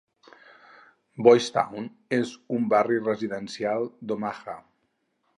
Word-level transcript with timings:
Boys 1.25 1.49
Town 1.57 1.85
és 2.17 2.31
un 2.59 2.65
barri 2.71 2.97
residencial 3.09 3.85
d'Omaha. 4.13 4.57